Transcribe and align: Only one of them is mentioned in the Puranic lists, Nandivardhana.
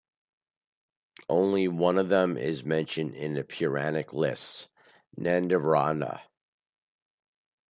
Only 1.29 1.67
one 1.67 1.99
of 1.99 2.09
them 2.09 2.35
is 2.35 2.63
mentioned 2.65 3.13
in 3.13 3.35
the 3.35 3.43
Puranic 3.43 4.13
lists, 4.13 4.67
Nandivardhana. 5.19 6.21